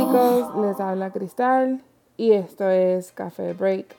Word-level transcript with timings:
chicos, 0.00 0.56
les 0.56 0.80
habla 0.80 1.10
Cristal 1.10 1.82
y 2.16 2.32
esto 2.32 2.70
es 2.70 3.12
Café 3.12 3.52
Break. 3.52 3.94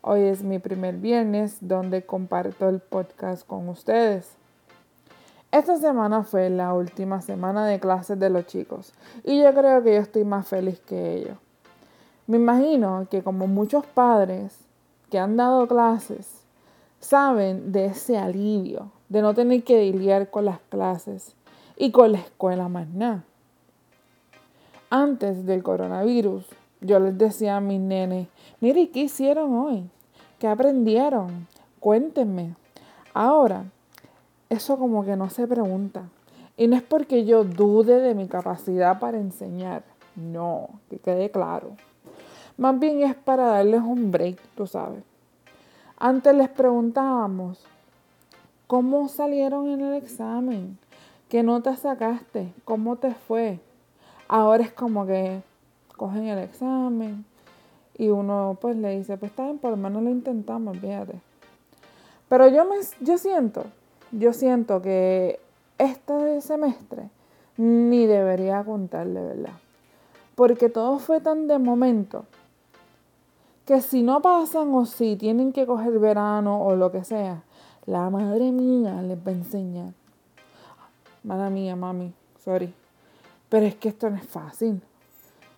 Hoy 0.00 0.22
es 0.22 0.42
mi 0.42 0.58
primer 0.58 0.96
viernes 0.96 1.58
donde 1.60 2.04
comparto 2.04 2.68
el 2.68 2.80
podcast 2.80 3.46
con 3.46 3.68
ustedes. 3.68 4.28
Esta 5.52 5.76
semana 5.76 6.24
fue 6.24 6.50
la 6.50 6.74
última 6.74 7.22
semana 7.22 7.64
de 7.64 7.78
clases 7.78 8.18
de 8.18 8.28
los 8.28 8.46
chicos 8.46 8.92
y 9.22 9.40
yo 9.40 9.54
creo 9.54 9.84
que 9.84 9.94
yo 9.94 10.00
estoy 10.00 10.24
más 10.24 10.48
feliz 10.48 10.80
que 10.80 11.14
ellos. 11.14 11.38
Me 12.26 12.38
imagino 12.38 13.06
que 13.08 13.22
como 13.22 13.46
muchos 13.46 13.86
padres 13.86 14.58
que 15.10 15.20
han 15.20 15.36
dado 15.36 15.68
clases 15.68 16.42
saben 16.98 17.70
de 17.70 17.86
ese 17.86 18.18
alivio 18.18 18.90
de 19.10 19.22
no 19.22 19.32
tener 19.32 19.62
que 19.62 19.92
lidiar 19.92 20.28
con 20.28 20.44
las 20.44 20.58
clases 20.70 21.36
y 21.76 21.92
con 21.92 22.10
la 22.10 22.18
escuela 22.18 22.68
más 22.68 22.88
nada. 22.88 23.22
Antes 24.90 25.44
del 25.46 25.64
coronavirus, 25.64 26.46
yo 26.80 27.00
les 27.00 27.18
decía 27.18 27.56
a 27.56 27.60
mis 27.60 27.80
nenes, 27.80 28.28
mire, 28.60 28.88
¿qué 28.90 29.00
hicieron 29.00 29.56
hoy? 29.56 29.90
¿Qué 30.38 30.46
aprendieron? 30.46 31.48
Cuéntenme. 31.80 32.54
Ahora, 33.12 33.64
eso 34.48 34.78
como 34.78 35.04
que 35.04 35.16
no 35.16 35.28
se 35.28 35.48
pregunta. 35.48 36.04
Y 36.56 36.68
no 36.68 36.76
es 36.76 36.82
porque 36.82 37.24
yo 37.24 37.42
dude 37.42 37.98
de 37.98 38.14
mi 38.14 38.28
capacidad 38.28 39.00
para 39.00 39.18
enseñar. 39.18 39.82
No, 40.14 40.68
que 40.88 40.98
quede 40.98 41.30
claro. 41.30 41.72
Más 42.56 42.78
bien 42.78 43.02
es 43.02 43.16
para 43.16 43.46
darles 43.46 43.82
un 43.82 44.12
break, 44.12 44.38
tú 44.54 44.68
sabes. 44.68 45.02
Antes 45.98 46.34
les 46.34 46.48
preguntábamos, 46.48 47.58
¿cómo 48.66 49.08
salieron 49.08 49.68
en 49.68 49.80
el 49.80 49.94
examen? 49.94 50.78
¿Qué 51.28 51.42
nota 51.42 51.76
sacaste? 51.76 52.52
¿Cómo 52.64 52.96
te 52.96 53.12
fue? 53.14 53.58
Ahora 54.28 54.64
es 54.64 54.72
como 54.72 55.06
que 55.06 55.40
cogen 55.96 56.26
el 56.26 56.38
examen 56.38 57.24
y 57.96 58.08
uno 58.08 58.58
pues 58.60 58.76
le 58.76 58.96
dice, 58.98 59.16
pues 59.16 59.30
está 59.30 59.44
bien, 59.44 59.58
por 59.58 59.70
lo 59.70 59.76
menos 59.76 60.02
lo 60.02 60.10
intentamos, 60.10 60.78
fíjate. 60.78 61.20
Pero 62.28 62.48
yo, 62.48 62.64
me, 62.64 62.76
yo 63.00 63.18
siento, 63.18 63.64
yo 64.10 64.32
siento 64.32 64.82
que 64.82 65.38
este 65.78 66.40
semestre 66.40 67.08
ni 67.56 68.06
debería 68.06 68.64
contarle, 68.64 69.20
¿verdad? 69.20 69.54
Porque 70.34 70.68
todo 70.68 70.98
fue 70.98 71.20
tan 71.20 71.46
de 71.46 71.58
momento 71.58 72.24
que 73.64 73.80
si 73.80 74.02
no 74.02 74.20
pasan 74.22 74.72
o 74.74 74.86
si 74.86 75.16
tienen 75.16 75.52
que 75.52 75.66
coger 75.66 75.98
verano 75.98 76.62
o 76.62 76.76
lo 76.76 76.92
que 76.92 77.04
sea, 77.04 77.42
la 77.86 78.10
madre 78.10 78.52
mía 78.52 79.00
les 79.02 79.18
va 79.18 79.30
a 79.30 79.34
enseñar. 79.34 79.92
Madre 81.24 81.50
mía, 81.50 81.74
mami, 81.74 82.12
sorry. 82.44 82.72
Pero 83.48 83.66
es 83.66 83.74
que 83.74 83.88
esto 83.88 84.10
no 84.10 84.16
es 84.16 84.26
fácil. 84.26 84.80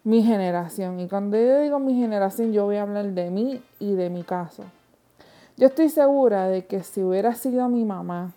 Mi 0.04 0.22
generación. 0.22 1.00
Y 1.00 1.08
cuando 1.08 1.36
yo 1.36 1.60
digo 1.60 1.78
mi 1.78 1.94
generación, 1.94 2.52
yo 2.52 2.64
voy 2.64 2.76
a 2.76 2.82
hablar 2.82 3.06
de 3.06 3.30
mí 3.30 3.62
y 3.78 3.92
de 3.92 4.10
mi 4.10 4.22
caso. 4.22 4.64
Yo 5.56 5.66
estoy 5.66 5.88
segura 5.88 6.48
de 6.48 6.66
que 6.66 6.82
si 6.82 7.02
hubiera 7.02 7.34
sido 7.34 7.68
mi 7.68 7.84
mamá 7.84 8.32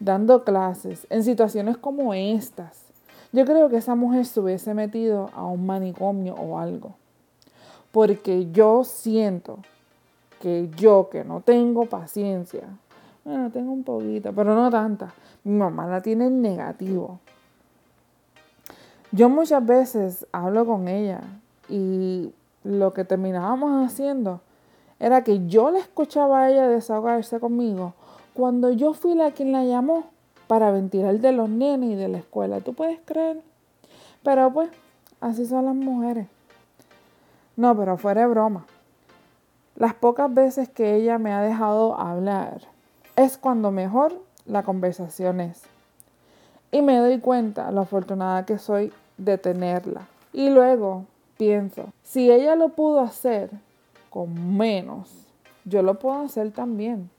dando 0.00 0.42
clases 0.42 1.06
en 1.08 1.22
situaciones 1.22 1.76
como 1.76 2.12
estas, 2.14 2.80
yo 3.32 3.44
creo 3.44 3.68
que 3.68 3.76
esa 3.76 3.94
mujer 3.94 4.26
se 4.26 4.40
hubiese 4.40 4.74
metido 4.74 5.30
a 5.34 5.44
un 5.46 5.64
manicomio 5.64 6.34
o 6.34 6.58
algo 6.58 6.94
porque 7.92 8.50
yo 8.50 8.82
siento 8.84 9.58
que 10.40 10.70
yo 10.76 11.08
que 11.10 11.22
no 11.22 11.40
tengo 11.40 11.86
paciencia, 11.86 12.62
bueno, 13.24 13.50
tengo 13.50 13.70
un 13.70 13.84
poquito, 13.84 14.32
pero 14.32 14.56
no 14.56 14.68
tanta, 14.70 15.14
mi 15.44 15.56
mamá 15.56 15.86
la 15.86 16.00
tiene 16.00 16.26
en 16.26 16.42
negativo. 16.42 17.20
Yo 19.14 19.28
muchas 19.28 19.64
veces 19.66 20.26
hablo 20.32 20.64
con 20.64 20.88
ella 20.88 21.20
y 21.68 22.32
lo 22.64 22.94
que 22.94 23.04
terminábamos 23.04 23.86
haciendo 23.86 24.40
era 24.98 25.22
que 25.22 25.46
yo 25.48 25.70
le 25.70 25.80
escuchaba 25.80 26.40
a 26.40 26.50
ella 26.50 26.66
desahogarse 26.66 27.38
conmigo 27.38 27.92
cuando 28.32 28.70
yo 28.70 28.94
fui 28.94 29.14
la 29.14 29.32
quien 29.32 29.52
la 29.52 29.64
llamó 29.64 30.04
para 30.46 30.70
ventilar 30.70 31.18
de 31.18 31.32
los 31.32 31.50
nenes 31.50 31.90
y 31.90 31.94
de 31.94 32.08
la 32.08 32.18
escuela. 32.18 32.60
¿Tú 32.60 32.72
puedes 32.72 33.00
creer? 33.04 33.42
Pero 34.22 34.50
pues, 34.50 34.70
así 35.20 35.44
son 35.44 35.66
las 35.66 35.74
mujeres. 35.74 36.26
No, 37.56 37.76
pero 37.76 37.98
fuera 37.98 38.22
de 38.22 38.28
broma. 38.28 38.64
Las 39.76 39.92
pocas 39.92 40.32
veces 40.32 40.70
que 40.70 40.94
ella 40.94 41.18
me 41.18 41.34
ha 41.34 41.42
dejado 41.42 42.00
hablar 42.00 42.62
es 43.16 43.36
cuando 43.36 43.70
mejor 43.72 44.14
la 44.46 44.62
conversación 44.62 45.42
es. 45.42 45.64
Y 46.70 46.80
me 46.80 46.96
doy 46.96 47.18
cuenta 47.18 47.70
lo 47.70 47.82
afortunada 47.82 48.46
que 48.46 48.56
soy 48.56 48.90
de 49.16 49.38
tenerla. 49.38 50.08
Y 50.32 50.50
luego 50.50 51.04
pienso, 51.36 51.92
si 52.02 52.30
ella 52.30 52.56
lo 52.56 52.70
pudo 52.70 53.00
hacer 53.00 53.50
con 54.10 54.56
menos, 54.56 55.10
yo 55.64 55.82
lo 55.82 55.98
puedo 55.98 56.20
hacer 56.20 56.50
también. 56.52 57.10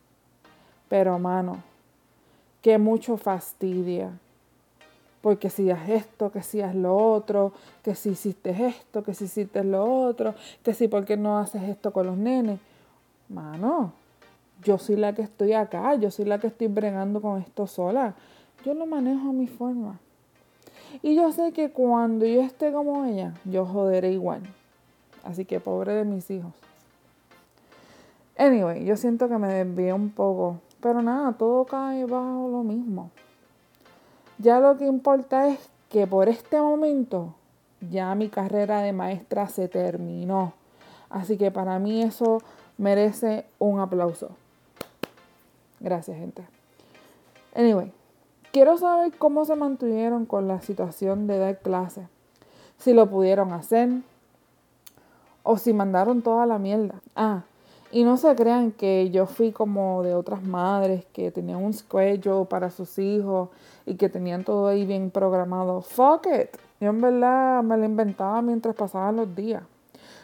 Pero 0.90 1.18
mano, 1.20 1.58
que 2.62 2.78
mucho 2.78 3.18
fastidia 3.18 4.12
porque 5.24 5.50
si 5.50 5.72
haces 5.72 6.02
esto, 6.02 6.34
que 6.34 6.44
si 6.44 6.60
haces 6.60 6.76
lo 6.76 6.98
otro, 6.98 7.54
que 7.82 7.96
si 7.96 8.10
hiciste 8.10 8.50
esto, 8.68 9.04
que 9.06 9.14
si 9.14 9.24
hiciste 9.24 9.64
lo 9.64 9.86
otro, 9.86 10.36
que 10.64 10.74
si 10.74 10.90
por 10.90 11.06
qué 11.06 11.16
no 11.16 11.40
haces 11.40 11.64
esto 11.64 11.94
con 11.94 12.08
los 12.08 12.18
nenes. 12.18 12.60
Mano, 13.30 13.94
yo 14.66 14.78
soy 14.78 14.98
la 14.98 15.14
que 15.16 15.22
estoy 15.22 15.54
acá, 15.54 15.96
yo 15.96 16.12
soy 16.12 16.26
la 16.26 16.40
que 16.40 16.48
estoy 16.48 16.68
bregando 16.68 17.22
con 17.22 17.40
esto 17.42 17.68
sola. 17.68 18.16
Yo 18.66 18.74
lo 18.74 18.86
manejo 18.86 19.30
a 19.30 19.32
mi 19.32 19.48
forma. 19.48 19.98
Y 21.02 21.16
yo 21.16 21.32
sé 21.32 21.52
que 21.52 21.72
cuando 21.72 22.26
yo 22.26 22.42
esté 22.42 22.72
como 22.72 23.06
ella, 23.06 23.34
yo 23.46 23.66
joderé 23.66 24.12
igual. 24.12 24.42
Así 25.24 25.46
que 25.46 25.60
pobre 25.60 25.94
de 25.94 26.06
mis 26.06 26.30
hijos. 26.30 26.54
Anyway, 28.38 28.84
yo 28.86 28.98
siento 28.98 29.28
que 29.30 29.38
me 29.38 29.48
desvié 29.48 29.94
un 29.94 30.10
poco. 30.10 30.60
Pero 30.82 31.02
nada, 31.02 31.34
todo 31.34 31.66
cae 31.66 32.06
bajo 32.06 32.50
lo 32.50 32.64
mismo. 32.64 33.10
Ya 34.38 34.60
lo 34.60 34.78
que 34.78 34.86
importa 34.86 35.48
es 35.48 35.70
que 35.90 36.08
por 36.08 36.28
este 36.28 36.60
momento 36.60 37.36
ya 37.90 38.14
mi 38.16 38.30
carrera 38.30 38.82
de 38.82 38.92
maestra 38.92 39.48
se 39.48 39.68
terminó. 39.68 40.54
Así 41.10 41.38
que 41.38 41.52
para 41.52 41.80
mí 41.80 42.02
eso 42.02 42.40
merece 42.78 43.46
un 43.60 43.80
aplauso. 43.80 44.32
Gracias, 45.80 46.18
gente. 46.18 46.44
Anyway, 47.56 47.92
quiero 48.54 48.78
saber 48.78 49.12
cómo 49.18 49.46
se 49.46 49.56
mantuvieron 49.56 50.26
con 50.28 50.48
la 50.48 50.62
situación 50.62 51.26
de 51.26 51.40
dar 51.40 51.60
clases. 51.60 52.08
Si 52.78 52.94
lo 52.94 53.10
pudieron 53.10 53.52
hacer 53.52 53.90
o 55.42 55.58
si 55.58 55.74
mandaron 55.74 56.22
toda 56.22 56.46
la 56.46 56.60
mierda. 56.60 57.02
Ah, 57.16 57.42
y 57.92 58.04
no 58.04 58.16
se 58.16 58.34
crean 58.36 58.72
que 58.72 59.10
yo 59.10 59.26
fui 59.26 59.52
como 59.52 60.04
de 60.04 60.14
otras 60.14 60.44
madres 60.44 61.04
que 61.14 61.32
tenían 61.32 61.64
un 61.64 61.74
schedule 61.74 62.46
para 62.46 62.70
sus 62.70 62.98
hijos 63.00 63.50
y 63.86 63.96
que 63.96 64.08
tenían 64.08 64.44
todo 64.44 64.68
ahí 64.68 64.86
bien 64.86 65.10
programado. 65.10 65.82
Fuck 65.82 66.28
it. 66.28 66.50
Yo 66.80 66.90
en 66.90 67.02
verdad 67.02 67.64
me 67.64 67.76
lo 67.76 67.86
inventaba 67.86 68.42
mientras 68.44 68.76
pasaban 68.76 69.16
los 69.16 69.36
días. 69.36 69.64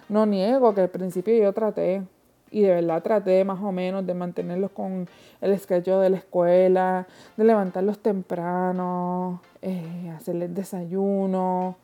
No 0.08 0.26
niego 0.28 0.74
que 0.76 0.82
al 0.82 0.90
principio 0.90 1.36
yo 1.36 1.52
traté, 1.52 2.04
y 2.52 2.62
de 2.62 2.76
verdad 2.76 3.04
traté 3.04 3.44
más 3.44 3.62
o 3.62 3.72
menos 3.72 4.06
de 4.06 4.14
mantenerlos 4.14 4.72
con 4.72 5.08
el 5.42 5.60
schedule 5.60 6.04
de 6.04 6.10
la 6.10 6.18
escuela, 6.18 7.08
de 7.38 7.44
levantarlos 7.44 8.00
temprano, 8.00 9.42
eh, 9.62 10.12
hacerles 10.16 10.54
desayuno 10.54 11.76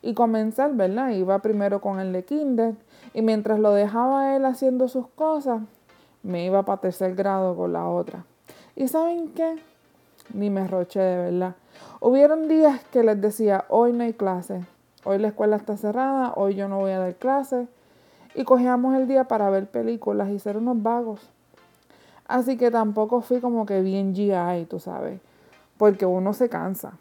y 0.00 0.14
comenzar, 0.14 0.74
¿verdad? 0.74 1.10
Iba 1.10 1.38
primero 1.40 1.80
con 1.80 2.00
el 2.00 2.12
de 2.12 2.24
kinder 2.24 2.74
y 3.14 3.22
mientras 3.22 3.58
lo 3.58 3.72
dejaba 3.72 4.36
él 4.36 4.44
haciendo 4.44 4.88
sus 4.88 5.06
cosas, 5.08 5.62
me 6.22 6.44
iba 6.44 6.64
para 6.64 6.80
tercer 6.80 7.14
grado 7.14 7.56
con 7.56 7.72
la 7.72 7.88
otra. 7.88 8.24
¿Y 8.76 8.88
saben 8.88 9.28
qué? 9.34 9.56
Ni 10.32 10.50
me 10.50 10.66
roché 10.66 11.00
de 11.00 11.16
verdad. 11.16 11.54
Hubieron 12.00 12.48
días 12.48 12.82
que 12.92 13.02
les 13.02 13.20
decía, 13.20 13.64
hoy 13.68 13.92
no 13.92 14.04
hay 14.04 14.12
clase, 14.12 14.64
hoy 15.04 15.18
la 15.18 15.28
escuela 15.28 15.56
está 15.56 15.76
cerrada, 15.76 16.32
hoy 16.36 16.54
yo 16.54 16.68
no 16.68 16.78
voy 16.78 16.92
a 16.92 16.98
dar 16.98 17.14
clase. 17.14 17.66
Y 18.34 18.44
cogíamos 18.44 18.94
el 18.94 19.08
día 19.08 19.24
para 19.24 19.50
ver 19.50 19.66
películas 19.66 20.30
y 20.30 20.38
ser 20.38 20.56
unos 20.56 20.82
vagos. 20.82 21.20
Así 22.26 22.56
que 22.56 22.70
tampoco 22.70 23.20
fui 23.20 23.40
como 23.40 23.66
que 23.66 23.82
bien 23.82 24.14
GI, 24.14 24.66
tú 24.68 24.78
sabes, 24.78 25.20
porque 25.76 26.06
uno 26.06 26.32
se 26.32 26.48
cansa. 26.48 26.92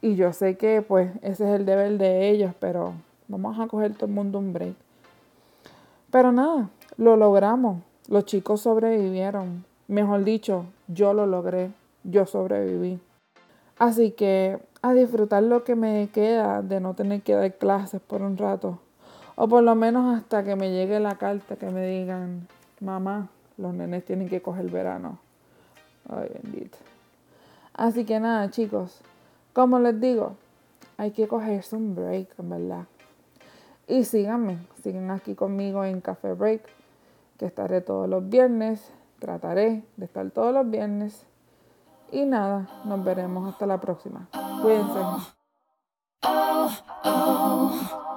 Y 0.00 0.14
yo 0.14 0.32
sé 0.32 0.56
que 0.56 0.80
pues 0.80 1.10
ese 1.22 1.44
es 1.44 1.60
el 1.60 1.66
deber 1.66 1.98
de 1.98 2.30
ellos, 2.30 2.54
pero 2.58 2.94
vamos 3.26 3.58
a 3.58 3.66
coger 3.66 3.94
todo 3.94 4.06
el 4.06 4.12
mundo 4.12 4.38
un 4.38 4.52
break. 4.52 4.74
Pero 6.10 6.32
nada, 6.32 6.70
lo 6.96 7.16
logramos. 7.16 7.82
Los 8.08 8.24
chicos 8.24 8.62
sobrevivieron. 8.62 9.64
Mejor 9.88 10.24
dicho, 10.24 10.64
yo 10.86 11.12
lo 11.12 11.26
logré. 11.26 11.70
Yo 12.04 12.24
sobreviví. 12.24 12.98
Así 13.78 14.12
que 14.12 14.58
a 14.80 14.94
disfrutar 14.94 15.42
lo 15.42 15.64
que 15.64 15.74
me 15.74 16.08
queda 16.12 16.62
de 16.62 16.80
no 16.80 16.94
tener 16.94 17.20
que 17.22 17.34
dar 17.34 17.54
clases 17.54 18.00
por 18.00 18.22
un 18.22 18.38
rato. 18.38 18.78
O 19.40 19.46
por 19.46 19.62
lo 19.62 19.76
menos 19.76 20.18
hasta 20.18 20.42
que 20.42 20.56
me 20.56 20.72
llegue 20.72 20.98
la 20.98 21.14
carta 21.14 21.54
que 21.54 21.70
me 21.70 21.86
digan, 21.86 22.48
mamá, 22.80 23.28
los 23.56 23.72
nenes 23.72 24.04
tienen 24.04 24.28
que 24.28 24.42
coger 24.42 24.68
verano. 24.68 25.20
Ay, 26.08 26.28
bendito. 26.42 26.76
Así 27.72 28.04
que 28.04 28.18
nada, 28.18 28.50
chicos. 28.50 29.00
Como 29.52 29.78
les 29.78 30.00
digo, 30.00 30.34
hay 30.96 31.12
que 31.12 31.28
cogerse 31.28 31.76
un 31.76 31.94
break, 31.94 32.30
verdad. 32.38 32.86
Y 33.86 34.02
síganme, 34.02 34.58
sigan 34.82 35.12
aquí 35.12 35.36
conmigo 35.36 35.84
en 35.84 36.00
Café 36.00 36.32
Break, 36.32 36.62
que 37.38 37.46
estaré 37.46 37.80
todos 37.80 38.08
los 38.08 38.28
viernes. 38.28 38.92
Trataré 39.20 39.84
de 39.96 40.04
estar 40.04 40.28
todos 40.32 40.52
los 40.52 40.68
viernes. 40.68 41.26
Y 42.10 42.24
nada, 42.24 42.68
nos 42.84 43.04
veremos 43.04 43.48
hasta 43.48 43.66
la 43.66 43.80
próxima. 43.80 44.26
Cuídense. 44.60 44.98
Oh, 46.24 46.70
oh. 47.04 48.07